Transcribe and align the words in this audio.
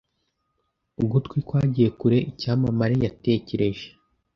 Ugutwi 1.03 1.37
kwagiye 1.47 1.89
kure 1.99 2.17
Icyamamare 2.31 2.95
yatekereje 3.05 3.87